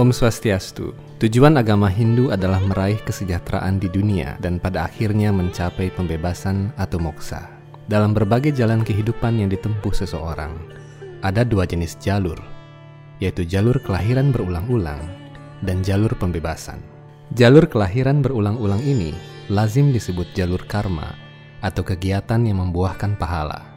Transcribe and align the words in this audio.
Om 0.00 0.16
Swastiastu. 0.16 0.96
Tujuan 1.20 1.60
agama 1.60 1.84
Hindu 1.84 2.32
adalah 2.32 2.56
meraih 2.64 2.96
kesejahteraan 3.04 3.76
di 3.76 3.92
dunia 3.92 4.40
dan 4.40 4.56
pada 4.56 4.88
akhirnya 4.88 5.28
mencapai 5.28 5.92
pembebasan 5.92 6.72
atau 6.80 6.96
moksa. 6.96 7.52
Dalam 7.84 8.16
berbagai 8.16 8.56
jalan 8.56 8.80
kehidupan 8.80 9.36
yang 9.36 9.52
ditempuh 9.52 9.92
seseorang, 9.92 10.56
ada 11.20 11.44
dua 11.44 11.68
jenis 11.68 12.00
jalur, 12.00 12.40
yaitu 13.20 13.44
jalur 13.44 13.76
kelahiran 13.76 14.32
berulang-ulang 14.32 15.04
dan 15.68 15.84
jalur 15.84 16.16
pembebasan. 16.16 16.80
Jalur 17.36 17.68
kelahiran 17.68 18.24
berulang-ulang 18.24 18.80
ini 18.80 19.12
lazim 19.52 19.92
disebut 19.92 20.32
jalur 20.32 20.64
karma 20.64 21.12
atau 21.60 21.84
kegiatan 21.84 22.40
yang 22.40 22.56
membuahkan 22.56 23.20
pahala. 23.20 23.68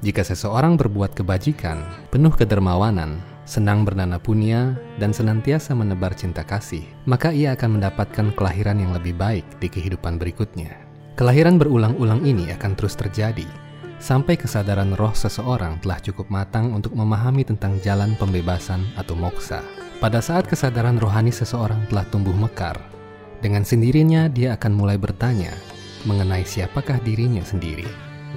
Jika 0.00 0.24
seseorang 0.24 0.80
berbuat 0.80 1.12
kebajikan, 1.12 1.84
penuh 2.08 2.32
kedermawanan, 2.32 3.20
senang 3.46 3.86
bernana 3.86 4.18
punya, 4.18 4.74
dan 4.98 5.14
senantiasa 5.14 5.72
menebar 5.72 6.12
cinta 6.18 6.42
kasih, 6.42 6.82
maka 7.06 7.30
ia 7.30 7.54
akan 7.54 7.78
mendapatkan 7.78 8.34
kelahiran 8.34 8.82
yang 8.82 8.92
lebih 8.92 9.14
baik 9.14 9.46
di 9.62 9.70
kehidupan 9.70 10.18
berikutnya. 10.18 10.74
Kelahiran 11.16 11.56
berulang-ulang 11.56 12.26
ini 12.26 12.52
akan 12.52 12.76
terus 12.76 12.92
terjadi 12.92 13.48
sampai 13.96 14.36
kesadaran 14.36 14.92
roh 15.00 15.16
seseorang 15.16 15.80
telah 15.80 15.96
cukup 16.04 16.28
matang 16.28 16.76
untuk 16.76 16.92
memahami 16.92 17.48
tentang 17.48 17.80
jalan 17.80 18.12
pembebasan 18.20 18.84
atau 19.00 19.16
moksa. 19.16 19.64
Pada 19.96 20.20
saat 20.20 20.44
kesadaran 20.44 21.00
rohani 21.00 21.32
seseorang 21.32 21.88
telah 21.88 22.04
tumbuh 22.12 22.36
mekar, 22.36 22.76
dengan 23.40 23.64
sendirinya 23.64 24.28
dia 24.28 24.52
akan 24.60 24.76
mulai 24.76 25.00
bertanya 25.00 25.56
mengenai 26.04 26.44
siapakah 26.44 27.00
dirinya 27.00 27.40
sendiri 27.40 27.88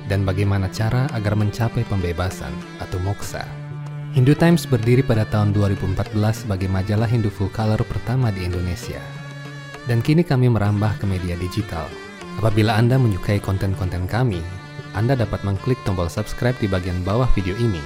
dan 0.08 0.24
bagaimana 0.24 0.72
cara 0.72 1.12
agar 1.12 1.36
mencapai 1.36 1.84
pembebasan 1.86 2.56
atau 2.80 2.98
moksa. 3.04 3.59
Hindu 4.10 4.34
Times 4.34 4.66
berdiri 4.66 5.06
pada 5.06 5.22
tahun 5.22 5.54
2014 5.54 6.18
sebagai 6.34 6.66
majalah 6.66 7.06
Hindu 7.06 7.30
full 7.30 7.54
color 7.54 7.78
pertama 7.86 8.34
di 8.34 8.42
Indonesia. 8.42 8.98
Dan 9.86 10.02
kini 10.02 10.26
kami 10.26 10.50
merambah 10.50 10.98
ke 10.98 11.06
media 11.06 11.38
digital. 11.38 11.86
Apabila 12.42 12.74
Anda 12.74 12.98
menyukai 12.98 13.38
konten-konten 13.38 14.10
kami, 14.10 14.42
Anda 14.98 15.14
dapat 15.14 15.46
mengklik 15.46 15.78
tombol 15.86 16.10
subscribe 16.10 16.58
di 16.58 16.66
bagian 16.66 17.06
bawah 17.06 17.30
video 17.38 17.54
ini 17.62 17.86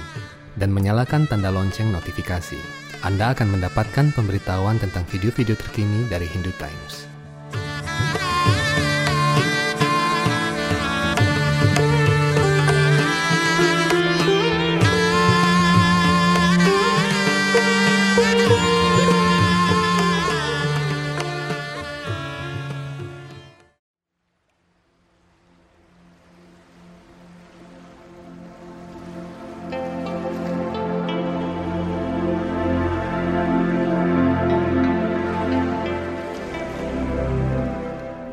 dan 0.56 0.72
menyalakan 0.72 1.28
tanda 1.28 1.52
lonceng 1.52 1.92
notifikasi. 1.92 2.56
Anda 3.04 3.36
akan 3.36 3.60
mendapatkan 3.60 4.16
pemberitahuan 4.16 4.80
tentang 4.80 5.04
video-video 5.12 5.60
terkini 5.60 6.08
dari 6.08 6.24
Hindu 6.24 6.56
Times. 6.56 7.13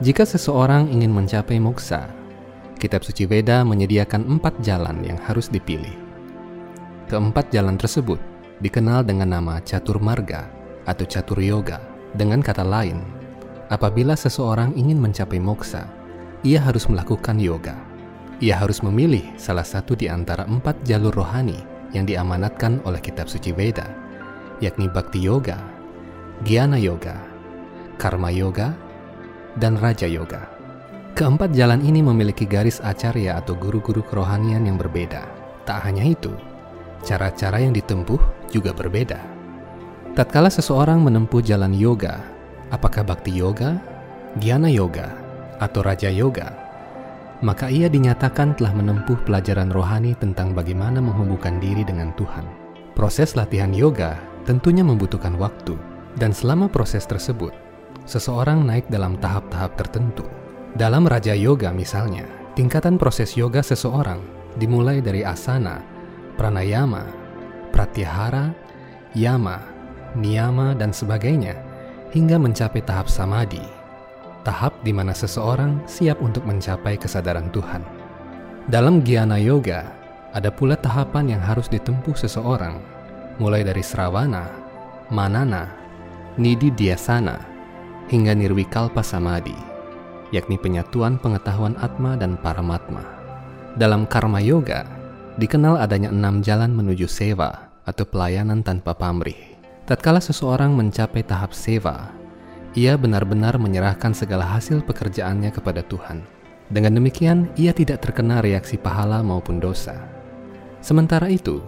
Jika 0.01 0.25
seseorang 0.25 0.89
ingin 0.89 1.13
mencapai 1.13 1.61
moksa, 1.61 2.09
kitab 2.81 3.05
suci 3.05 3.29
Veda 3.29 3.61
menyediakan 3.61 4.25
empat 4.25 4.57
jalan 4.65 4.97
yang 5.05 5.21
harus 5.29 5.45
dipilih. 5.45 5.93
Keempat 7.05 7.53
jalan 7.53 7.77
tersebut 7.77 8.17
dikenal 8.65 9.05
dengan 9.05 9.37
nama 9.37 9.61
catur 9.61 10.01
marga 10.01 10.49
atau 10.89 11.05
catur 11.05 11.37
yoga. 11.37 11.77
Dengan 12.17 12.41
kata 12.41 12.65
lain, 12.65 12.97
apabila 13.69 14.17
seseorang 14.17 14.73
ingin 14.73 14.97
mencapai 14.97 15.37
moksa, 15.37 15.85
ia 16.41 16.57
harus 16.57 16.89
melakukan 16.89 17.37
yoga. 17.37 17.77
Ia 18.41 18.57
harus 18.57 18.81
memilih 18.81 19.37
salah 19.37 19.61
satu 19.61 19.93
di 19.93 20.09
antara 20.09 20.49
empat 20.49 20.81
jalur 20.81 21.13
rohani 21.13 21.61
yang 21.93 22.09
diamanatkan 22.09 22.81
oleh 22.89 22.97
kitab 23.05 23.29
suci 23.29 23.53
Veda, 23.53 23.85
yakni 24.65 24.89
Bhakti 24.89 25.21
Yoga, 25.21 25.61
Gyana 26.41 26.81
Yoga, 26.81 27.21
Karma 28.01 28.33
Yoga, 28.33 28.73
dan 29.57 29.75
Raja 29.79 30.07
Yoga. 30.07 30.47
Keempat 31.11 31.51
jalan 31.51 31.83
ini 31.83 31.99
memiliki 31.99 32.47
garis 32.47 32.79
acarya 32.79 33.35
atau 33.41 33.57
guru-guru 33.57 33.99
kerohanian 34.07 34.63
yang 34.63 34.79
berbeda. 34.79 35.27
Tak 35.67 35.83
hanya 35.83 36.07
itu, 36.07 36.31
cara-cara 37.03 37.59
yang 37.59 37.75
ditempuh 37.75 38.19
juga 38.47 38.71
berbeda. 38.71 39.19
Tatkala 40.15 40.47
seseorang 40.51 41.03
menempuh 41.03 41.43
jalan 41.43 41.71
yoga, 41.75 42.19
apakah 42.71 43.03
Bhakti 43.03 43.31
Yoga, 43.31 43.79
Gyana 44.39 44.67
Yoga, 44.71 45.11
atau 45.59 45.83
Raja 45.83 46.11
Yoga, 46.11 46.51
maka 47.41 47.73
ia 47.73 47.89
dinyatakan 47.89 48.53
telah 48.53 48.71
menempuh 48.71 49.17
pelajaran 49.25 49.73
rohani 49.73 50.13
tentang 50.13 50.53
bagaimana 50.53 51.01
menghubungkan 51.01 51.57
diri 51.57 51.81
dengan 51.81 52.13
Tuhan. 52.13 52.45
Proses 52.93 53.33
latihan 53.33 53.73
yoga 53.73 54.19
tentunya 54.45 54.85
membutuhkan 54.85 55.33
waktu, 55.41 55.73
dan 56.21 56.35
selama 56.35 56.69
proses 56.69 57.05
tersebut, 57.09 57.53
seseorang 58.11 58.67
naik 58.67 58.91
dalam 58.91 59.15
tahap-tahap 59.15 59.79
tertentu. 59.79 60.27
Dalam 60.75 61.07
Raja 61.07 61.31
Yoga 61.31 61.71
misalnya, 61.71 62.27
tingkatan 62.59 62.99
proses 62.99 63.39
yoga 63.39 63.63
seseorang 63.63 64.19
dimulai 64.59 64.99
dari 64.99 65.23
asana, 65.23 65.79
pranayama, 66.35 67.07
pratyahara, 67.71 68.51
yama, 69.15 69.63
niyama, 70.19 70.75
dan 70.75 70.91
sebagainya, 70.91 71.55
hingga 72.11 72.35
mencapai 72.35 72.83
tahap 72.83 73.07
samadhi, 73.07 73.63
tahap 74.43 74.75
di 74.83 74.91
mana 74.91 75.15
seseorang 75.15 75.79
siap 75.87 76.19
untuk 76.19 76.43
mencapai 76.43 76.99
kesadaran 76.99 77.47
Tuhan. 77.55 77.83
Dalam 78.67 79.07
Gyana 79.07 79.39
Yoga, 79.39 79.87
ada 80.35 80.51
pula 80.51 80.75
tahapan 80.75 81.35
yang 81.35 81.43
harus 81.43 81.71
ditempuh 81.71 82.15
seseorang, 82.15 82.79
mulai 83.39 83.63
dari 83.63 83.83
Sravana, 83.83 84.47
Manana, 85.11 85.67
Nidi 86.39 86.71
Dhyasana, 86.71 87.50
hingga 88.09 88.33
Nirwikalpa 88.33 89.03
Samadhi, 89.05 89.55
yakni 90.31 90.57
penyatuan 90.57 91.19
pengetahuan 91.21 91.77
Atma 91.77 92.17
dan 92.17 92.39
Paramatma. 92.39 93.03
Dalam 93.77 94.09
Karma 94.09 94.41
Yoga, 94.41 94.87
dikenal 95.37 95.77
adanya 95.77 96.09
enam 96.09 96.41
jalan 96.41 96.73
menuju 96.73 97.05
seva 97.05 97.69
atau 97.85 98.07
pelayanan 98.07 98.63
tanpa 98.65 98.95
pamrih. 98.97 99.37
Tatkala 99.85 100.23
seseorang 100.23 100.71
mencapai 100.71 101.21
tahap 101.25 101.51
seva, 101.51 102.11
ia 102.71 102.95
benar-benar 102.95 103.59
menyerahkan 103.59 104.15
segala 104.15 104.47
hasil 104.47 104.79
pekerjaannya 104.87 105.51
kepada 105.51 105.83
Tuhan. 105.83 106.23
Dengan 106.71 106.95
demikian, 106.95 107.51
ia 107.59 107.75
tidak 107.75 107.99
terkena 107.99 108.39
reaksi 108.39 108.79
pahala 108.79 109.19
maupun 109.19 109.59
dosa. 109.59 109.99
Sementara 110.79 111.27
itu, 111.27 111.59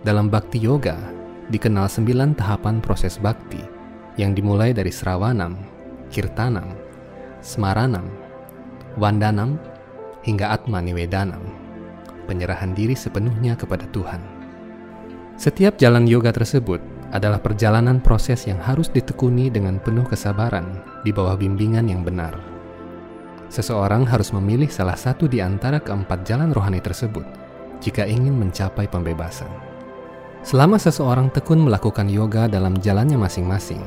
dalam 0.00 0.32
Bhakti 0.32 0.56
Yoga, 0.56 0.96
dikenal 1.52 1.92
sembilan 1.92 2.32
tahapan 2.32 2.80
proses 2.80 3.20
bakti 3.20 3.60
yang 4.16 4.32
dimulai 4.32 4.72
dari 4.72 4.88
Sravanam, 4.88 5.60
Kirtanam, 6.10 6.76
Smaranam, 7.42 8.08
Wandanam, 8.96 9.60
hingga 10.26 10.50
Atmaniwedanam, 10.54 11.42
penyerahan 12.26 12.74
diri 12.74 12.98
sepenuhnya 12.98 13.54
kepada 13.54 13.86
Tuhan. 13.94 14.18
Setiap 15.36 15.76
jalan 15.78 16.08
yoga 16.08 16.32
tersebut 16.32 16.80
adalah 17.14 17.38
perjalanan 17.38 18.02
proses 18.02 18.48
yang 18.50 18.58
harus 18.58 18.90
ditekuni 18.90 19.52
dengan 19.52 19.78
penuh 19.78 20.02
kesabaran 20.08 20.82
di 21.06 21.14
bawah 21.14 21.38
bimbingan 21.38 21.86
yang 21.86 22.02
benar. 22.02 22.34
Seseorang 23.46 24.02
harus 24.10 24.34
memilih 24.34 24.66
salah 24.66 24.98
satu 24.98 25.30
di 25.30 25.38
antara 25.38 25.78
keempat 25.78 26.26
jalan 26.26 26.50
rohani 26.50 26.82
tersebut 26.82 27.22
jika 27.78 28.02
ingin 28.02 28.34
mencapai 28.34 28.90
pembebasan. 28.90 29.48
Selama 30.42 30.78
seseorang 30.78 31.30
tekun 31.30 31.62
melakukan 31.62 32.10
yoga 32.10 32.50
dalam 32.50 32.78
jalannya 32.78 33.18
masing-masing, 33.18 33.82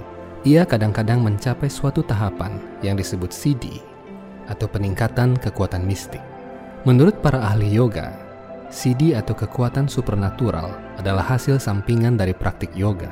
ia 0.47 0.63
kadang-kadang 0.63 1.19
mencapai 1.19 1.67
suatu 1.67 1.99
tahapan 1.99 2.55
yang 2.79 2.95
disebut 2.95 3.35
siddhi 3.35 3.83
atau 4.47 4.71
peningkatan 4.71 5.35
kekuatan 5.35 5.83
mistik. 5.83 6.23
Menurut 6.87 7.19
para 7.19 7.43
ahli 7.43 7.67
yoga, 7.75 8.15
siddhi 8.71 9.11
atau 9.11 9.35
kekuatan 9.35 9.91
supernatural 9.91 10.71
adalah 10.95 11.27
hasil 11.27 11.59
sampingan 11.59 12.15
dari 12.15 12.31
praktik 12.31 12.71
yoga. 12.71 13.11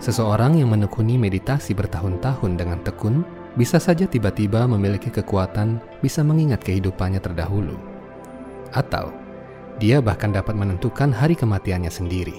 Seseorang 0.00 0.56
yang 0.56 0.72
menekuni 0.72 1.20
meditasi 1.20 1.76
bertahun-tahun 1.76 2.56
dengan 2.56 2.80
tekun 2.80 3.20
bisa 3.56 3.76
saja 3.76 4.04
tiba-tiba 4.08 4.64
memiliki 4.64 5.08
kekuatan 5.08 5.80
bisa 6.00 6.24
mengingat 6.24 6.64
kehidupannya 6.64 7.20
terdahulu. 7.20 7.76
Atau 8.72 9.12
dia 9.76 10.00
bahkan 10.00 10.32
dapat 10.32 10.56
menentukan 10.56 11.12
hari 11.12 11.36
kematiannya 11.36 11.92
sendiri. 11.92 12.36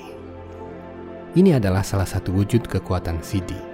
Ini 1.38 1.62
adalah 1.62 1.86
salah 1.86 2.10
satu 2.10 2.34
wujud 2.34 2.66
kekuatan 2.66 3.22
siddhi. 3.22 3.67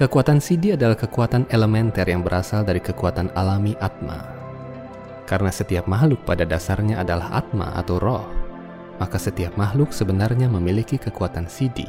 Kekuatan 0.00 0.40
Siddhi 0.40 0.72
adalah 0.80 0.96
kekuatan 0.96 1.52
elementer 1.52 2.08
yang 2.08 2.24
berasal 2.24 2.64
dari 2.64 2.80
kekuatan 2.80 3.36
alami 3.36 3.76
Atma. 3.84 4.24
Karena 5.28 5.52
setiap 5.52 5.84
makhluk 5.84 6.24
pada 6.24 6.48
dasarnya 6.48 7.04
adalah 7.04 7.28
Atma 7.36 7.76
atau 7.76 8.00
roh, 8.00 8.24
maka 8.96 9.20
setiap 9.20 9.52
makhluk 9.60 9.92
sebenarnya 9.92 10.48
memiliki 10.48 10.96
kekuatan 10.96 11.44
Siddhi 11.52 11.84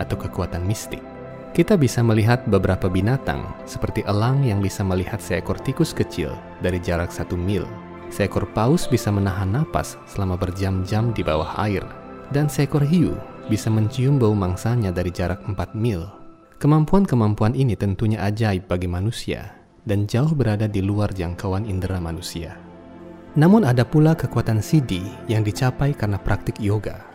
atau 0.00 0.16
kekuatan 0.16 0.64
mistik. 0.64 1.04
Kita 1.52 1.76
bisa 1.76 2.00
melihat 2.00 2.48
beberapa 2.48 2.88
binatang, 2.88 3.44
seperti 3.68 4.08
elang 4.08 4.40
yang 4.40 4.64
bisa 4.64 4.80
melihat 4.80 5.20
seekor 5.20 5.60
tikus 5.60 5.92
kecil 5.92 6.32
dari 6.64 6.80
jarak 6.80 7.12
satu 7.12 7.36
mil. 7.36 7.68
Seekor 8.08 8.48
paus 8.56 8.88
bisa 8.88 9.12
menahan 9.12 9.52
napas 9.52 10.00
selama 10.08 10.40
berjam-jam 10.40 11.12
di 11.12 11.20
bawah 11.20 11.60
air, 11.60 11.84
dan 12.32 12.48
seekor 12.48 12.88
hiu 12.88 13.12
bisa 13.52 13.68
mencium 13.68 14.16
bau 14.16 14.32
mangsanya 14.32 14.88
dari 14.88 15.12
jarak 15.12 15.44
4 15.44 15.76
mil. 15.76 16.19
Kemampuan-kemampuan 16.60 17.56
ini 17.56 17.72
tentunya 17.72 18.20
ajaib 18.20 18.68
bagi 18.68 18.84
manusia 18.84 19.56
dan 19.88 20.04
jauh 20.04 20.36
berada 20.36 20.68
di 20.68 20.84
luar 20.84 21.08
jangkauan 21.08 21.64
indera 21.64 21.96
manusia. 21.96 22.60
Namun 23.34 23.64
ada 23.64 23.80
pula 23.82 24.12
kekuatan 24.12 24.60
CD 24.60 25.00
yang 25.24 25.40
dicapai 25.40 25.96
karena 25.96 26.20
praktik 26.20 26.60
yoga 26.60 27.10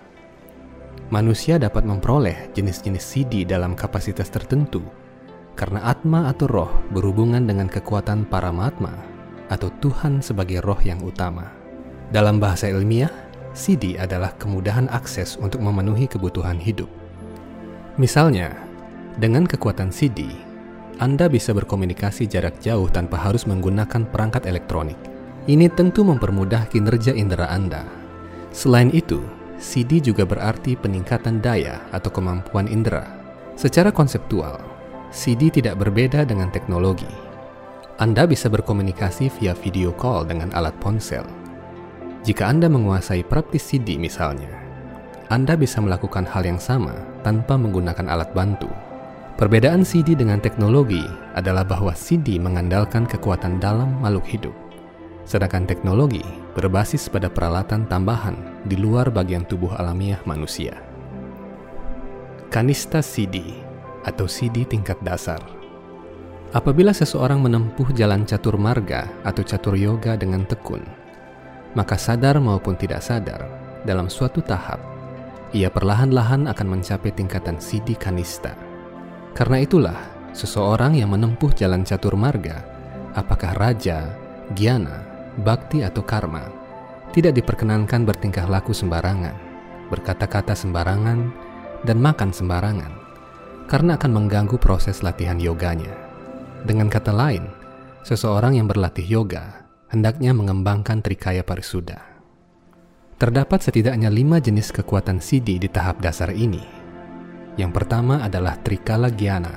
manusia 1.14 1.62
dapat 1.62 1.86
memperoleh 1.86 2.50
jenis-jenis 2.58 3.04
CD 3.06 3.46
dalam 3.46 3.78
kapasitas 3.78 4.32
tertentu 4.34 4.82
karena 5.54 5.86
atma 5.86 6.28
atau 6.28 6.50
roh 6.50 6.72
berhubungan 6.92 7.46
dengan 7.46 7.70
kekuatan 7.70 8.26
para 8.28 8.50
paramatma 8.50 8.92
atau 9.48 9.70
Tuhan 9.80 10.26
sebagai 10.26 10.60
roh 10.66 10.82
yang 10.82 11.00
utama. 11.06 11.54
Dalam 12.10 12.42
bahasa 12.42 12.68
ilmiah, 12.68 13.14
CD 13.54 13.96
adalah 13.96 14.34
kemudahan 14.36 14.90
akses 14.90 15.38
untuk 15.38 15.62
memenuhi 15.62 16.10
kebutuhan 16.10 16.58
hidup. 16.58 16.90
Misalnya, 17.96 18.65
dengan 19.16 19.48
kekuatan 19.48 19.96
CD, 19.96 20.28
Anda 21.00 21.32
bisa 21.32 21.56
berkomunikasi 21.56 22.28
jarak 22.28 22.60
jauh 22.60 22.92
tanpa 22.92 23.16
harus 23.16 23.48
menggunakan 23.48 24.04
perangkat 24.12 24.44
elektronik. 24.44 25.00
Ini 25.48 25.72
tentu 25.72 26.04
mempermudah 26.04 26.68
kinerja 26.68 27.16
indera 27.16 27.48
Anda. 27.48 27.88
Selain 28.52 28.92
itu, 28.92 29.24
CD 29.56 30.04
juga 30.04 30.28
berarti 30.28 30.76
peningkatan 30.76 31.40
daya 31.40 31.80
atau 31.96 32.12
kemampuan 32.12 32.68
indera. 32.68 33.08
Secara 33.56 33.88
konseptual, 33.88 34.60
CD 35.16 35.48
tidak 35.48 35.80
berbeda 35.80 36.28
dengan 36.28 36.52
teknologi. 36.52 37.08
Anda 37.96 38.28
bisa 38.28 38.52
berkomunikasi 38.52 39.32
via 39.40 39.56
video 39.56 39.96
call 39.96 40.28
dengan 40.28 40.52
alat 40.52 40.76
ponsel. 40.84 41.24
Jika 42.28 42.52
Anda 42.52 42.68
menguasai 42.68 43.24
praktis 43.24 43.64
CD 43.64 43.96
misalnya, 43.96 44.52
Anda 45.32 45.56
bisa 45.56 45.80
melakukan 45.80 46.28
hal 46.28 46.44
yang 46.44 46.60
sama 46.60 47.00
tanpa 47.24 47.56
menggunakan 47.56 48.12
alat 48.12 48.36
bantu. 48.36 48.68
Perbedaan 49.36 49.84
CD 49.84 50.16
dengan 50.16 50.40
teknologi 50.40 51.04
adalah 51.36 51.68
bahwa 51.68 51.92
CD 51.92 52.40
mengandalkan 52.40 53.04
kekuatan 53.04 53.60
dalam 53.60 54.00
makhluk 54.00 54.24
hidup 54.32 54.56
sedangkan 55.26 55.66
teknologi 55.66 56.22
berbasis 56.54 57.10
pada 57.10 57.28
peralatan 57.28 57.90
tambahan 57.90 58.38
di 58.64 58.78
luar 58.78 59.10
bagian 59.10 59.44
tubuh 59.44 59.74
alamiah 59.74 60.22
manusia. 60.24 60.78
Kanista 62.54 63.02
CD 63.02 63.42
atau 64.06 64.30
CD 64.30 64.64
tingkat 64.64 65.02
dasar. 65.02 65.42
Apabila 66.54 66.96
seseorang 66.96 67.42
menempuh 67.42 67.92
jalan 67.92 68.24
catur 68.24 68.56
marga 68.56 69.12
atau 69.28 69.44
catur 69.44 69.76
yoga 69.76 70.16
dengan 70.16 70.48
tekun, 70.48 70.86
maka 71.76 72.00
sadar 72.00 72.40
maupun 72.40 72.80
tidak 72.80 73.04
sadar, 73.04 73.44
dalam 73.84 74.08
suatu 74.08 74.40
tahap, 74.40 74.80
ia 75.52 75.68
perlahan-lahan 75.68 76.48
akan 76.48 76.80
mencapai 76.80 77.12
tingkatan 77.12 77.60
CD 77.60 77.98
kanista. 77.98 78.56
Karena 79.36 79.60
itulah, 79.60 80.00
seseorang 80.32 80.96
yang 80.96 81.12
menempuh 81.12 81.52
jalan 81.52 81.84
catur 81.84 82.16
marga, 82.16 82.64
apakah 83.20 83.52
raja, 83.60 84.16
giana, 84.56 85.04
bakti 85.44 85.84
atau 85.84 86.08
karma, 86.08 86.48
tidak 87.12 87.36
diperkenankan 87.36 88.08
bertingkah 88.08 88.48
laku 88.48 88.72
sembarangan, 88.72 89.36
berkata-kata 89.92 90.56
sembarangan, 90.56 91.36
dan 91.84 91.98
makan 92.00 92.32
sembarangan, 92.32 92.94
karena 93.68 94.00
akan 94.00 94.12
mengganggu 94.16 94.56
proses 94.56 95.04
latihan 95.04 95.36
yoganya. 95.36 95.92
Dengan 96.64 96.88
kata 96.88 97.12
lain, 97.12 97.46
seseorang 98.08 98.56
yang 98.56 98.72
berlatih 98.72 99.06
yoga 99.06 99.68
hendaknya 99.92 100.32
mengembangkan 100.32 101.04
trikaya 101.04 101.46
parisuda. 101.46 102.00
Terdapat 103.16 103.64
setidaknya 103.64 104.12
lima 104.12 104.44
jenis 104.44 104.76
kekuatan 104.76 105.24
sidi 105.24 105.56
di 105.56 105.72
tahap 105.72 106.04
dasar 106.04 106.36
ini. 106.36 106.75
Yang 107.56 107.72
pertama 107.72 108.20
adalah 108.20 108.60
trikala 108.60 109.08
gyana, 109.08 109.56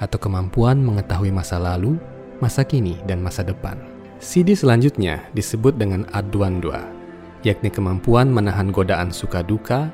atau 0.00 0.16
kemampuan 0.16 0.80
mengetahui 0.80 1.28
masa 1.32 1.60
lalu, 1.60 2.00
masa 2.40 2.64
kini, 2.64 2.96
dan 3.04 3.20
masa 3.20 3.44
depan. 3.44 3.76
CD 4.16 4.56
selanjutnya 4.56 5.28
disebut 5.36 5.76
dengan 5.76 6.08
adwandwa, 6.16 6.88
yakni 7.44 7.68
kemampuan 7.68 8.32
menahan 8.32 8.72
godaan 8.72 9.12
suka 9.12 9.44
duka, 9.44 9.92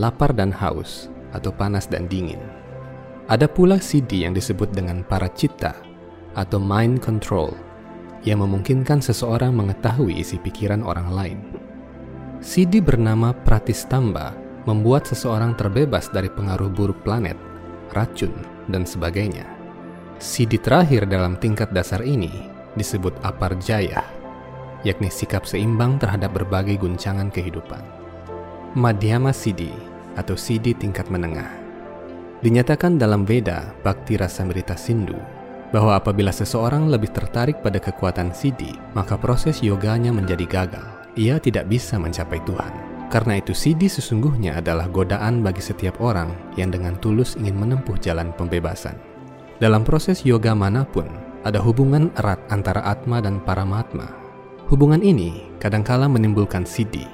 lapar 0.00 0.32
dan 0.32 0.48
haus, 0.48 1.12
atau 1.36 1.52
panas 1.52 1.84
dan 1.84 2.08
dingin. 2.08 2.40
Ada 3.28 3.44
pula 3.44 3.76
CD 3.76 4.24
yang 4.24 4.32
disebut 4.32 4.72
dengan 4.72 5.04
para 5.04 5.28
cita 5.28 5.76
atau 6.32 6.56
mind 6.56 7.04
control, 7.04 7.52
yang 8.24 8.40
memungkinkan 8.40 9.04
seseorang 9.04 9.52
mengetahui 9.52 10.16
isi 10.16 10.40
pikiran 10.40 10.80
orang 10.80 11.08
lain. 11.12 11.38
CD 12.40 12.80
bernama 12.80 13.36
Pratistamba 13.36 14.47
membuat 14.68 15.08
seseorang 15.08 15.56
terbebas 15.56 16.12
dari 16.12 16.28
pengaruh 16.28 16.68
buruk 16.68 17.00
planet, 17.00 17.40
racun, 17.96 18.36
dan 18.68 18.84
sebagainya. 18.84 19.48
CD 20.20 20.60
terakhir 20.60 21.08
dalam 21.08 21.40
tingkat 21.40 21.72
dasar 21.72 22.04
ini 22.04 22.28
disebut 22.76 23.16
aparjaya, 23.24 24.04
yakni 24.84 25.08
sikap 25.08 25.48
seimbang 25.48 25.96
terhadap 25.96 26.36
berbagai 26.36 26.76
guncangan 26.76 27.32
kehidupan. 27.32 27.80
Madhyama 28.76 29.32
Siddhi 29.32 29.72
atau 30.20 30.36
Siddhi 30.36 30.76
tingkat 30.76 31.08
menengah. 31.08 31.48
Dinyatakan 32.44 33.00
dalam 33.00 33.24
Veda 33.24 33.72
Bhakti 33.80 34.20
Rasamrita 34.20 34.76
Sindhu 34.76 35.16
bahwa 35.72 35.96
apabila 35.96 36.30
seseorang 36.30 36.92
lebih 36.92 37.10
tertarik 37.10 37.64
pada 37.64 37.80
kekuatan 37.80 38.36
Siddhi, 38.36 38.76
maka 38.92 39.16
proses 39.16 39.64
yoganya 39.64 40.12
menjadi 40.12 40.44
gagal. 40.44 40.86
Ia 41.18 41.40
tidak 41.42 41.66
bisa 41.66 41.98
mencapai 41.98 42.38
Tuhan. 42.46 42.87
Karena 43.08 43.40
itu 43.40 43.56
Siddhi 43.56 43.88
sesungguhnya 43.88 44.60
adalah 44.60 44.84
godaan 44.92 45.40
bagi 45.40 45.64
setiap 45.64 45.96
orang 46.04 46.28
yang 46.60 46.68
dengan 46.68 46.92
tulus 47.00 47.40
ingin 47.40 47.56
menempuh 47.56 47.96
jalan 48.04 48.36
pembebasan. 48.36 49.00
Dalam 49.58 49.80
proses 49.80 50.22
yoga 50.28 50.52
mana 50.52 50.84
pun, 50.84 51.08
ada 51.42 51.56
hubungan 51.58 52.12
erat 52.20 52.36
antara 52.52 52.84
Atma 52.84 53.24
dan 53.24 53.40
Paramatma. 53.40 54.12
Hubungan 54.68 55.00
ini 55.00 55.48
kadangkala 55.56 56.04
menimbulkan 56.04 56.68
Siddhi. 56.68 57.08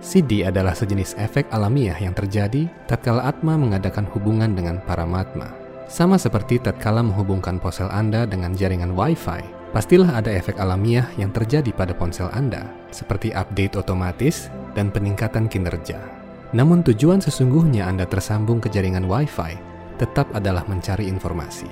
Siddhi 0.00 0.48
adalah 0.48 0.72
sejenis 0.72 1.20
efek 1.20 1.52
alamiah 1.52 1.96
yang 2.00 2.16
terjadi 2.16 2.64
tatkala 2.88 3.28
Atma 3.28 3.60
mengadakan 3.60 4.08
hubungan 4.16 4.56
dengan 4.56 4.80
Paramatma. 4.88 5.52
Sama 5.86 6.16
seperti 6.16 6.58
tatkala 6.58 7.04
menghubungkan 7.04 7.60
ponsel 7.60 7.92
Anda 7.92 8.24
dengan 8.24 8.56
jaringan 8.56 8.96
Wi-Fi, 8.96 9.55
pastilah 9.76 10.16
ada 10.16 10.32
efek 10.32 10.56
alamiah 10.56 11.04
yang 11.20 11.28
terjadi 11.36 11.68
pada 11.68 11.92
ponsel 11.92 12.32
Anda, 12.32 12.64
seperti 12.88 13.36
update 13.36 13.76
otomatis 13.76 14.48
dan 14.72 14.88
peningkatan 14.88 15.52
kinerja. 15.52 16.00
Namun 16.56 16.80
tujuan 16.80 17.20
sesungguhnya 17.20 17.84
Anda 17.84 18.08
tersambung 18.08 18.56
ke 18.56 18.72
jaringan 18.72 19.04
Wi-Fi 19.04 19.52
tetap 20.00 20.32
adalah 20.32 20.64
mencari 20.64 21.04
informasi. 21.12 21.68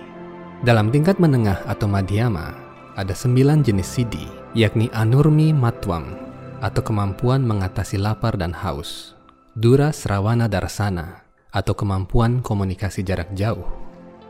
Dalam 0.61 0.92
tingkat 0.92 1.16
menengah 1.16 1.64
atau 1.64 1.88
madhyama, 1.88 2.52
ada 2.92 3.16
sembilan 3.16 3.64
jenis 3.64 3.88
sidi, 3.88 4.28
yakni 4.52 4.92
anurmi 4.92 5.56
matwam, 5.56 6.12
atau 6.61 6.84
kemampuan 6.84 7.40
mengatasi 7.40 7.96
lapar 7.96 8.37
dan 8.37 8.52
haus, 8.52 9.16
dura 9.56 9.96
srawana 9.96 10.44
darsana, 10.44 11.25
atau 11.56 11.73
kemampuan 11.73 12.44
komunikasi 12.44 13.00
jarak 13.00 13.32
jauh, 13.32 13.64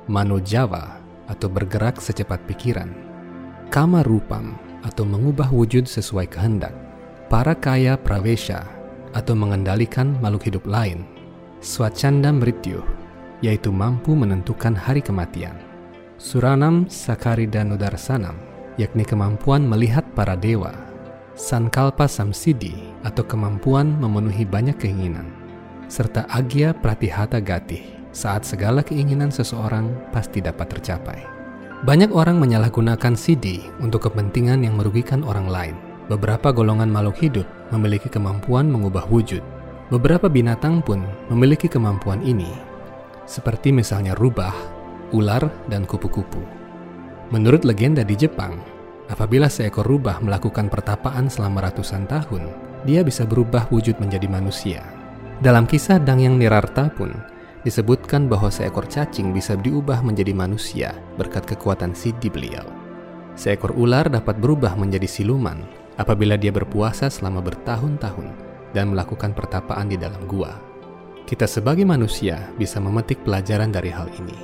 mano 0.06 0.38
jawa, 0.38 1.02
atau 1.26 1.50
bergerak 1.50 1.98
secepat 1.98 2.42
pikiran, 2.46 3.13
kama 3.68 4.04
rupam, 4.04 4.56
atau 4.84 5.08
mengubah 5.08 5.48
wujud 5.48 5.88
sesuai 5.88 6.28
kehendak, 6.28 6.72
para 7.32 7.56
kaya 7.56 7.96
pravesha, 7.96 8.68
atau 9.16 9.32
mengendalikan 9.32 10.18
makhluk 10.20 10.50
hidup 10.52 10.64
lain, 10.68 11.08
swacanda 11.64 12.28
mrityu, 12.34 12.84
yaitu 13.40 13.72
mampu 13.72 14.12
menentukan 14.12 14.76
hari 14.76 15.00
kematian, 15.00 15.56
Suranam 16.20 16.86
Sakaridanudarsanam, 16.86 18.38
yakni 18.78 19.02
kemampuan 19.02 19.66
melihat 19.66 20.06
para 20.14 20.38
dewa, 20.38 20.72
Sankalpa 21.34 22.06
Samsidi 22.06 22.78
atau 23.02 23.26
kemampuan 23.26 23.98
memenuhi 23.98 24.46
banyak 24.46 24.78
keinginan, 24.78 25.26
serta 25.90 26.30
Agya 26.30 26.70
Pratihata 26.70 27.42
Gati 27.42 27.82
saat 28.14 28.46
segala 28.46 28.86
keinginan 28.86 29.34
seseorang 29.34 29.90
pasti 30.14 30.38
dapat 30.38 30.78
tercapai. 30.78 31.43
Banyak 31.84 32.16
orang 32.16 32.40
menyalahgunakan 32.40 33.12
sidi 33.12 33.60
untuk 33.76 34.08
kepentingan 34.08 34.64
yang 34.64 34.80
merugikan 34.80 35.20
orang 35.20 35.48
lain. 35.48 35.76
Beberapa 36.08 36.52
golongan 36.52 36.88
makhluk 36.88 37.20
hidup 37.20 37.46
memiliki 37.72 38.08
kemampuan 38.08 38.68
mengubah 38.72 39.04
wujud. 39.08 39.44
Beberapa 39.92 40.32
binatang 40.32 40.80
pun 40.80 41.04
memiliki 41.28 41.68
kemampuan 41.68 42.24
ini, 42.24 42.48
seperti 43.28 43.68
misalnya 43.68 44.16
rubah 44.16 44.74
ular, 45.14 45.46
dan 45.70 45.86
kupu-kupu. 45.86 46.42
Menurut 47.30 47.62
legenda 47.62 48.02
di 48.02 48.18
Jepang, 48.18 48.58
apabila 49.06 49.46
seekor 49.46 49.86
rubah 49.86 50.18
melakukan 50.18 50.66
pertapaan 50.66 51.30
selama 51.30 51.70
ratusan 51.70 52.10
tahun, 52.10 52.50
dia 52.82 53.06
bisa 53.06 53.22
berubah 53.22 53.70
wujud 53.70 53.96
menjadi 54.02 54.26
manusia. 54.26 54.82
Dalam 55.38 55.64
kisah 55.70 56.02
Dangyang 56.02 56.36
Nirarta 56.36 56.90
pun, 56.90 57.14
disebutkan 57.64 58.28
bahwa 58.28 58.52
seekor 58.52 58.84
cacing 58.84 59.32
bisa 59.32 59.56
diubah 59.56 60.04
menjadi 60.04 60.36
manusia 60.36 60.92
berkat 61.16 61.48
kekuatan 61.48 61.96
sidi 61.96 62.28
beliau. 62.28 62.68
Seekor 63.34 63.74
ular 63.74 64.06
dapat 64.06 64.38
berubah 64.38 64.76
menjadi 64.76 65.08
siluman 65.08 65.64
apabila 65.96 66.36
dia 66.38 66.52
berpuasa 66.52 67.08
selama 67.08 67.40
bertahun-tahun 67.40 68.28
dan 68.76 68.92
melakukan 68.92 69.32
pertapaan 69.32 69.90
di 69.90 69.96
dalam 69.96 70.22
gua. 70.28 70.54
Kita 71.24 71.48
sebagai 71.48 71.88
manusia 71.88 72.52
bisa 72.60 72.78
memetik 72.78 73.24
pelajaran 73.24 73.72
dari 73.72 73.88
hal 73.88 74.12
ini. 74.20 74.36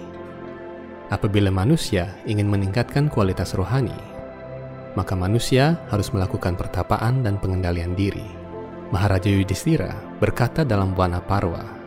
Apabila 1.12 1.52
manusia 1.52 2.08
ingin 2.24 2.48
meningkatkan 2.48 3.12
kualitas 3.12 3.52
rohani, 3.52 3.94
maka 4.96 5.12
manusia 5.12 5.76
harus 5.92 6.08
melakukan 6.10 6.56
pertapaan 6.56 7.20
dan 7.20 7.36
pengendalian 7.36 7.92
diri. 7.92 8.24
Maharaja 8.90 9.28
Yudhistira 9.28 9.92
berkata 10.18 10.66
dalam 10.66 10.96
Wana 10.98 11.22
Parwa 11.22 11.79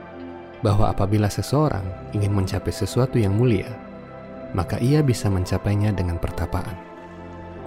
bahwa 0.64 0.90
apabila 0.90 1.28
seseorang 1.28 1.84
ingin 2.16 2.32
mencapai 2.32 2.72
sesuatu 2.72 3.20
yang 3.20 3.36
mulia, 3.36 3.68
maka 4.56 4.80
ia 4.80 5.04
bisa 5.04 5.28
mencapainya 5.28 5.92
dengan 5.92 6.18
pertapaan. 6.18 6.74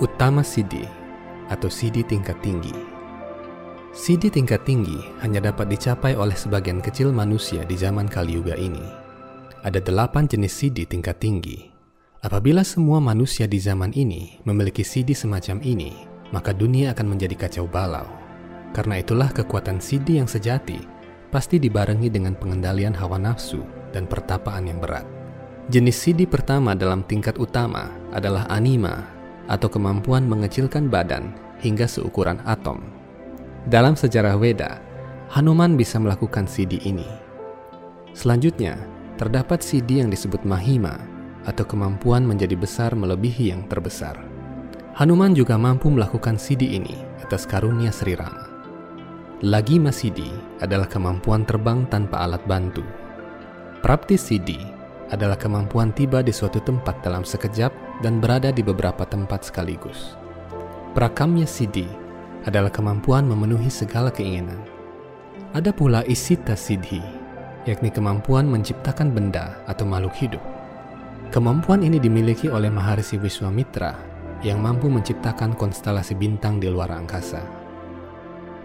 Utama 0.00 0.41
Siddhi 0.41 0.88
atau 1.53 1.69
Siddhi 1.69 2.03
tingkat 2.03 2.41
tinggi. 2.41 2.73
Siddhi 3.93 4.33
tingkat 4.33 4.65
tinggi 4.65 4.97
hanya 5.25 5.53
dapat 5.53 5.73
dicapai 5.73 6.17
oleh 6.17 6.35
sebagian 6.37 6.81
kecil 6.81 7.12
manusia 7.12 7.65
di 7.65 7.76
zaman 7.76 8.09
Kali 8.09 8.37
Yuga 8.37 8.57
ini. 8.57 8.83
Ada 9.65 9.81
delapan 9.81 10.29
jenis 10.29 10.53
Siddhi 10.53 10.88
tingkat 10.88 11.21
tinggi. 11.21 11.69
Apabila 12.25 12.65
semua 12.65 12.99
manusia 12.99 13.45
di 13.45 13.61
zaman 13.61 13.93
ini 13.93 14.41
memiliki 14.45 14.83
Siddhi 14.83 15.12
semacam 15.12 15.61
ini, 15.62 15.93
maka 16.33 16.53
dunia 16.53 16.93
akan 16.97 17.17
menjadi 17.17 17.47
kacau 17.47 17.69
balau. 17.69 18.09
Karena 18.76 19.00
itulah 19.00 19.33
kekuatan 19.33 19.81
Siddhi 19.81 20.21
yang 20.21 20.29
sejati 20.29 20.96
pasti 21.30 21.59
dibarengi 21.61 22.09
dengan 22.09 22.35
pengendalian 22.38 22.95
hawa 22.97 23.18
nafsu 23.18 23.62
dan 23.90 24.06
pertapaan 24.06 24.71
yang 24.71 24.78
berat. 24.78 25.06
Jenis 25.66 25.99
sidi 25.99 26.25
pertama 26.30 26.78
dalam 26.78 27.02
tingkat 27.02 27.37
utama 27.42 27.90
adalah 28.14 28.47
anima 28.47 29.02
atau 29.50 29.66
kemampuan 29.66 30.26
mengecilkan 30.26 30.87
badan 30.87 31.35
hingga 31.59 31.90
seukuran 31.90 32.38
atom. 32.47 32.83
Dalam 33.66 33.99
sejarah 33.99 34.38
Weda, 34.38 34.78
Hanuman 35.26 35.75
bisa 35.75 35.99
melakukan 35.99 36.47
sidi 36.47 36.78
ini. 36.87 37.06
Selanjutnya, 38.14 38.78
terdapat 39.18 39.59
sidi 39.59 39.99
yang 39.99 40.06
disebut 40.06 40.47
mahima 40.47 41.02
atau 41.42 41.66
kemampuan 41.66 42.23
menjadi 42.23 42.54
besar 42.54 42.95
melebihi 42.95 43.50
yang 43.50 43.66
terbesar. 43.66 44.14
Hanuman 44.95 45.35
juga 45.35 45.59
mampu 45.59 45.90
melakukan 45.90 46.38
sidi 46.38 46.78
ini 46.78 46.95
atas 47.26 47.42
karunia 47.42 47.90
Sri 47.90 48.14
Rama. 48.14 48.46
Lagi 49.45 49.76
Masidi 49.76 50.33
adalah 50.64 50.88
kemampuan 50.88 51.45
terbang 51.45 51.85
tanpa 51.93 52.25
alat 52.25 52.40
bantu. 52.49 52.81
Prapti 53.85 54.16
Sidi 54.16 54.57
adalah 55.12 55.37
kemampuan 55.37 55.93
tiba 55.93 56.25
di 56.25 56.33
suatu 56.33 56.57
tempat 56.64 57.05
dalam 57.05 57.21
sekejap 57.21 58.00
dan 58.00 58.16
berada 58.16 58.49
di 58.49 58.64
beberapa 58.64 59.05
tempat 59.05 59.45
sekaligus. 59.45 60.16
Prakamya 60.97 61.45
Sidi 61.45 61.85
adalah 62.49 62.73
kemampuan 62.73 63.28
memenuhi 63.28 63.69
segala 63.69 64.09
keinginan. 64.09 64.57
Ada 65.52 65.69
pula 65.69 66.00
Isita 66.09 66.57
Sidhi, 66.57 67.05
yakni 67.69 67.93
kemampuan 67.93 68.49
menciptakan 68.49 69.12
benda 69.12 69.61
atau 69.69 69.85
makhluk 69.85 70.16
hidup. 70.16 70.40
Kemampuan 71.28 71.85
ini 71.85 72.00
dimiliki 72.00 72.49
oleh 72.49 72.73
Maharisi 72.73 73.21
Wiswamitra 73.21 74.00
yang 74.40 74.64
mampu 74.64 74.88
menciptakan 74.88 75.52
konstelasi 75.61 76.16
bintang 76.16 76.57
di 76.57 76.73
luar 76.73 76.88
angkasa. 76.88 77.65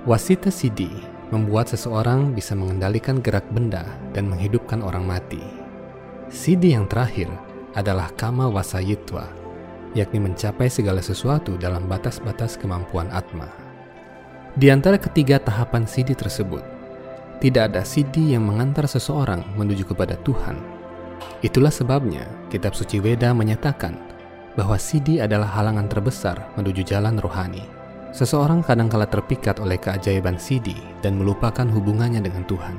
Wasita 0.01 0.50
Sidi 0.50 0.89
membuat 1.29 1.70
seseorang 1.70 2.34
bisa 2.34 2.58
mengendalikan 2.58 3.22
gerak 3.22 3.46
benda 3.53 3.86
dan 4.17 4.34
menghidupkan 4.34 4.81
orang 4.81 5.05
mati. 5.05 5.38
Sidi 6.25 6.74
yang 6.74 6.89
terakhir 6.89 7.29
adalah 7.77 8.10
Kama 8.17 8.50
Wasayitwa, 8.50 9.29
yakni 9.93 10.17
mencapai 10.25 10.74
segala 10.74 11.05
sesuatu 11.05 11.53
dalam 11.53 11.86
batas-batas 11.86 12.58
kemampuan 12.58 13.13
Atma. 13.13 13.46
Di 14.58 14.74
antara 14.74 14.98
ketiga 14.98 15.38
tahapan 15.38 15.86
Sidi 15.86 16.17
tersebut, 16.17 16.65
tidak 17.38 17.70
ada 17.70 17.86
Sidi 17.86 18.34
yang 18.34 18.50
mengantar 18.50 18.89
seseorang 18.89 19.46
menuju 19.53 19.86
kepada 19.86 20.17
Tuhan. 20.25 20.58
Itulah 21.46 21.70
sebabnya 21.70 22.25
kitab 22.50 22.74
suci 22.74 22.98
Weda 22.98 23.38
menyatakan 23.38 24.01
bahwa 24.58 24.81
Sidi 24.81 25.22
adalah 25.22 25.62
halangan 25.62 25.86
terbesar 25.86 26.58
menuju 26.58 26.89
jalan 26.89 27.22
rohani. 27.22 27.81
Seseorang 28.12 28.60
kadangkala 28.60 29.08
terpikat 29.08 29.63
oleh 29.63 29.80
keajaiban 29.80 30.36
Sidi 30.36 30.75
dan 31.00 31.15
melupakan 31.15 31.63
hubungannya 31.63 32.20
dengan 32.20 32.44
Tuhan. 32.44 32.75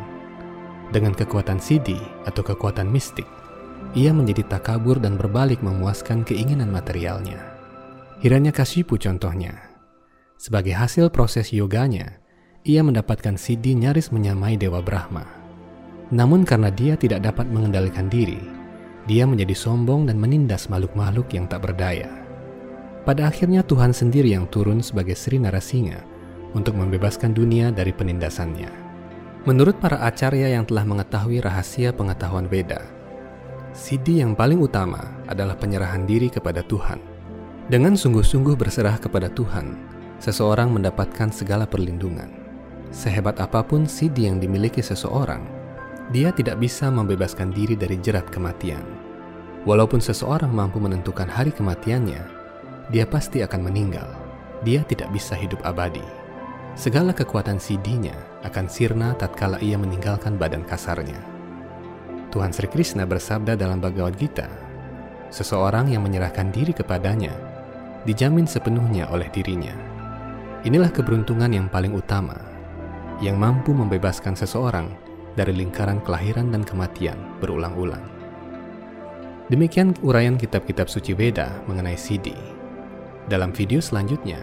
Dengan 0.92 1.16
kekuatan 1.16 1.56
Sidi 1.56 1.96
atau 2.28 2.44
kekuatan 2.44 2.84
mistik, 2.84 3.24
ia 3.96 4.12
menjadi 4.12 4.44
takabur 4.44 5.00
dan 5.00 5.16
berbalik 5.16 5.64
memuaskan 5.64 6.20
keinginan 6.28 6.68
materialnya. 6.68 7.40
Hiranya 8.20 8.52
Kashipu 8.52 9.00
contohnya. 9.00 9.56
Sebagai 10.36 10.76
hasil 10.76 11.08
proses 11.08 11.48
yoganya, 11.50 12.22
ia 12.62 12.84
mendapatkan 12.84 13.34
Sidi 13.40 13.74
nyaris 13.74 14.12
menyamai 14.14 14.60
Dewa 14.60 14.84
Brahma. 14.84 15.26
Namun 16.12 16.44
karena 16.44 16.68
dia 16.68 16.94
tidak 16.94 17.24
dapat 17.24 17.48
mengendalikan 17.48 18.06
diri, 18.12 18.38
dia 19.08 19.26
menjadi 19.26 19.56
sombong 19.56 20.06
dan 20.06 20.20
menindas 20.20 20.70
makhluk-makhluk 20.70 21.26
yang 21.34 21.50
tak 21.50 21.66
berdaya. 21.66 22.21
Pada 23.02 23.26
akhirnya 23.26 23.66
Tuhan 23.66 23.90
sendiri 23.90 24.30
yang 24.30 24.47
turun 24.47 24.78
sebagai 24.78 25.18
Sri 25.18 25.35
Narasinga 25.42 26.06
untuk 26.54 26.78
membebaskan 26.78 27.35
dunia 27.35 27.75
dari 27.75 27.90
penindasannya. 27.90 28.71
Menurut 29.42 29.75
para 29.82 29.99
acarya 30.06 30.54
yang 30.54 30.62
telah 30.62 30.87
mengetahui 30.87 31.42
rahasia 31.42 31.90
pengetahuan 31.90 32.47
Veda, 32.47 32.78
Siddhi 33.75 34.23
yang 34.23 34.38
paling 34.38 34.62
utama 34.62 35.02
adalah 35.26 35.59
penyerahan 35.59 36.06
diri 36.06 36.30
kepada 36.30 36.62
Tuhan. 36.62 37.02
Dengan 37.66 37.99
sungguh-sungguh 37.99 38.54
berserah 38.54 39.00
kepada 39.02 39.26
Tuhan, 39.35 39.75
seseorang 40.23 40.71
mendapatkan 40.71 41.35
segala 41.35 41.66
perlindungan. 41.66 42.30
Sehebat 42.94 43.42
apa 43.42 43.66
pun 43.66 43.82
Siddhi 43.82 44.30
yang 44.30 44.38
dimiliki 44.38 44.78
seseorang, 44.78 45.42
dia 46.14 46.30
tidak 46.30 46.62
bisa 46.62 46.87
membebaskan 46.87 47.50
diri 47.50 47.75
dari 47.75 47.99
jerat 47.99 48.30
kematian. 48.30 48.85
Walaupun 49.66 49.99
seseorang 49.99 50.54
mampu 50.54 50.78
menentukan 50.78 51.26
hari 51.26 51.50
kematiannya, 51.50 52.41
dia 52.90 53.06
pasti 53.06 53.44
akan 53.44 53.70
meninggal. 53.70 54.08
Dia 54.66 54.82
tidak 54.82 55.14
bisa 55.14 55.38
hidup 55.38 55.62
abadi. 55.62 56.02
Segala 56.74 57.12
kekuatan 57.12 57.60
sidinya 57.60 58.16
akan 58.42 58.66
sirna 58.66 59.12
tatkala 59.14 59.60
ia 59.60 59.76
meninggalkan 59.76 60.40
badan 60.40 60.64
kasarnya. 60.64 61.20
Tuhan 62.32 62.50
Sri 62.50 62.66
Krishna 62.66 63.04
bersabda 63.04 63.60
dalam 63.60 63.76
Bhagavad 63.76 64.16
Gita, 64.16 64.48
seseorang 65.28 65.92
yang 65.92 66.00
menyerahkan 66.00 66.48
diri 66.48 66.72
kepadanya 66.72 67.36
dijamin 68.08 68.48
sepenuhnya 68.48 69.06
oleh 69.12 69.28
dirinya. 69.28 69.76
Inilah 70.64 70.88
keberuntungan 70.88 71.52
yang 71.52 71.68
paling 71.68 71.92
utama, 71.92 72.38
yang 73.20 73.36
mampu 73.36 73.76
membebaskan 73.76 74.32
seseorang 74.32 74.88
dari 75.36 75.52
lingkaran 75.52 76.00
kelahiran 76.00 76.48
dan 76.50 76.62
kematian 76.64 77.18
berulang-ulang. 77.38 78.02
Demikian 79.52 79.92
uraian 80.00 80.40
kitab-kitab 80.40 80.88
suci 80.88 81.12
Veda 81.12 81.52
mengenai 81.68 81.98
Siddhi. 81.98 82.51
Dalam 83.30 83.54
video 83.54 83.78
selanjutnya, 83.78 84.42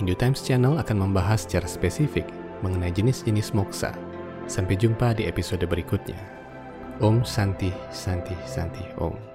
Hindu 0.00 0.16
Times 0.16 0.40
Channel 0.40 0.80
akan 0.80 0.96
membahas 1.08 1.44
secara 1.44 1.68
spesifik 1.68 2.24
mengenai 2.64 2.90
jenis-jenis 2.94 3.52
moksa. 3.52 3.92
Sampai 4.48 4.80
jumpa 4.80 5.16
di 5.16 5.28
episode 5.28 5.64
berikutnya. 5.68 6.18
Om 7.04 7.26
Santi 7.26 7.74
Santi 7.90 8.36
Santi 8.46 8.84
Om. 8.96 9.33